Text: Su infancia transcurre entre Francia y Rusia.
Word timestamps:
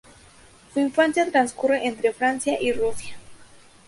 Su 0.73 0.79
infancia 0.79 1.29
transcurre 1.31 1.85
entre 1.85 2.11
Francia 2.11 2.57
y 2.59 2.71
Rusia. 2.73 3.17